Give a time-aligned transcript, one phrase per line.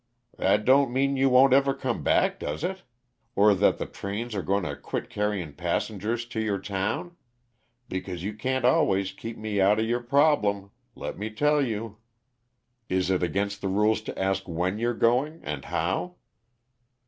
[0.35, 2.81] "That don't mean you won't ever come back, does it?
[3.35, 7.15] Or that the trains are going to quit carrying passengers to your town?
[7.87, 11.97] Because you can't always keep me outa your 'problem,' let me tell you.
[12.89, 16.15] Is it against the rules to ask when you're going and how?"